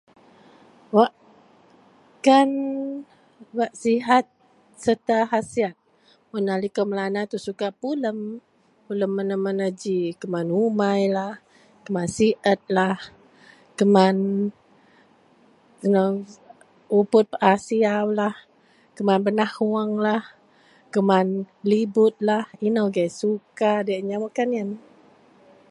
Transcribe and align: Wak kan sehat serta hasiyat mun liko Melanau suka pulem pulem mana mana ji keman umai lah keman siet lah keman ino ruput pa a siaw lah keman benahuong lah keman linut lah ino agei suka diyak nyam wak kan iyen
Wak 0.95 1.13
kan 2.25 2.49
sehat 3.83 4.25
serta 4.83 5.17
hasiyat 5.31 5.75
mun 6.29 6.47
liko 6.63 6.81
Melanau 6.89 7.43
suka 7.45 7.67
pulem 7.81 8.17
pulem 8.85 9.11
mana 9.17 9.35
mana 9.45 9.67
ji 9.81 9.97
keman 10.21 10.47
umai 10.65 11.01
lah 11.17 11.33
keman 11.83 12.07
siet 12.17 12.59
lah 12.77 12.95
keman 13.79 14.17
ino 15.85 16.03
ruput 16.93 17.25
pa 17.31 17.37
a 17.51 17.53
siaw 17.67 18.07
lah 18.19 18.35
keman 18.97 19.19
benahuong 19.25 19.93
lah 20.07 20.21
keman 20.93 21.27
linut 21.69 22.15
lah 22.29 22.43
ino 22.67 22.81
agei 22.89 23.09
suka 23.21 23.71
diyak 23.85 24.03
nyam 24.07 24.21
wak 24.23 24.33
kan 24.37 24.49
iyen 24.55 24.69